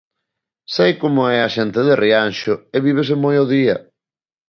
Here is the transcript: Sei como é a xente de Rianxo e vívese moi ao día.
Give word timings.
Sei 0.75 0.91
como 1.01 1.21
é 1.35 1.37
a 1.41 1.51
xente 1.55 1.79
de 1.87 1.93
Rianxo 2.01 2.53
e 2.75 2.77
vívese 2.85 3.15
moi 3.23 3.35
ao 3.39 3.49
día. 3.55 3.75